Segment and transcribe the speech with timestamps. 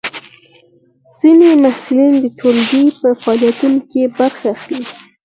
[1.19, 4.83] ځینې محصلین د ټولګي په فعالیتونو کې برخه اخلي.